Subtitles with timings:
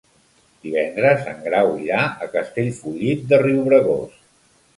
[0.61, 4.19] Divendres en Grau irà a Castellfollit de Riubregós.